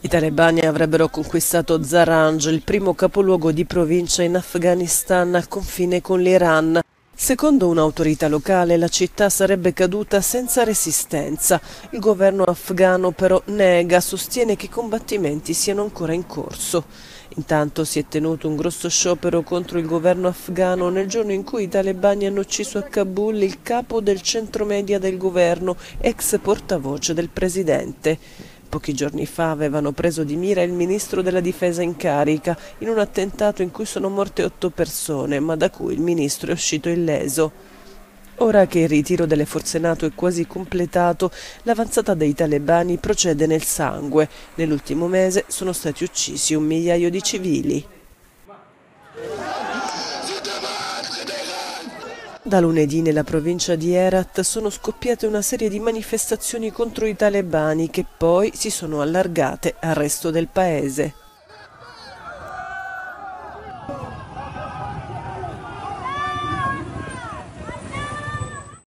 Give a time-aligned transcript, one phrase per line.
[0.00, 6.20] I talebani avrebbero conquistato Zaranj, il primo capoluogo di provincia in Afghanistan al confine con
[6.20, 6.80] l'Iran.
[7.12, 11.60] Secondo un'autorità locale la città sarebbe caduta senza resistenza.
[11.90, 16.84] Il governo afghano però nega, sostiene che i combattimenti siano ancora in corso.
[17.34, 21.64] Intanto si è tenuto un grosso sciopero contro il governo afghano nel giorno in cui
[21.64, 27.14] i talebani hanno ucciso a Kabul il capo del centro media del governo, ex portavoce
[27.14, 28.56] del presidente.
[28.68, 32.98] Pochi giorni fa avevano preso di mira il ministro della difesa in carica in un
[32.98, 37.50] attentato in cui sono morte otto persone, ma da cui il ministro è uscito illeso.
[38.40, 41.30] Ora che il ritiro delle forze NATO è quasi completato,
[41.62, 44.28] l'avanzata dei talebani procede nel sangue.
[44.56, 47.86] Nell'ultimo mese sono stati uccisi un migliaio di civili.
[52.48, 57.90] Da lunedì nella provincia di Herat sono scoppiate una serie di manifestazioni contro i talebani
[57.90, 61.12] che poi si sono allargate al resto del paese.